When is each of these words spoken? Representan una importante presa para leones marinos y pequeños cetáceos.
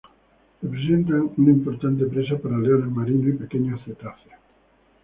Representan 0.63 1.29
una 1.37 1.51
importante 1.51 2.05
presa 2.07 2.35
para 2.39 2.57
leones 2.57 2.89
marinos 2.91 3.35
y 3.35 3.37
pequeños 3.37 3.81
cetáceos. 3.85 4.33